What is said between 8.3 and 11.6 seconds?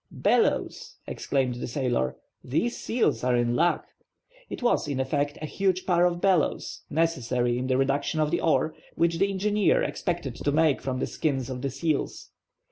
the ore, which the engineer expected to make from the skins